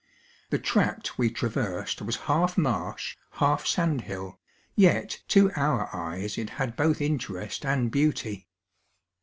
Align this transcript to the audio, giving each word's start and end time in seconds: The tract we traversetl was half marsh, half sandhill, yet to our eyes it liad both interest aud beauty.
The 0.49 0.57
tract 0.57 1.19
we 1.19 1.29
traversetl 1.31 2.07
was 2.07 2.15
half 2.25 2.57
marsh, 2.57 3.17
half 3.33 3.67
sandhill, 3.67 4.39
yet 4.75 5.21
to 5.27 5.51
our 5.55 5.95
eyes 5.95 6.39
it 6.39 6.49
liad 6.57 6.75
both 6.75 7.01
interest 7.01 7.67
aud 7.67 7.91
beauty. 7.91 8.47